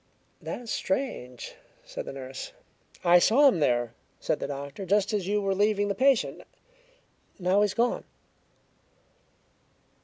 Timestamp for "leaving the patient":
5.53-6.41